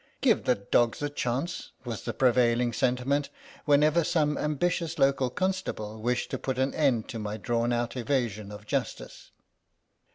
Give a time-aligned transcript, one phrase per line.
[0.17, 3.29] '^ Give the dogs a chance," was the prevailing sentiment,
[3.65, 7.95] when ever some ambitious local constable wished to put an end to my drawn out
[7.95, 9.29] evasion of justice.